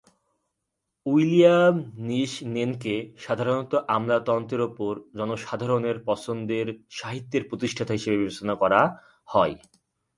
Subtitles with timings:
[1.05, 1.75] William
[2.07, 6.67] নিসনেনকে সাধারণত আমলাতন্ত্রের উপর জনসাধারণের পছন্দের
[6.91, 8.81] সাহিত্যের প্রতিষ্ঠাতা হিসেবে বিবেচনা করা
[9.29, 9.55] হয়।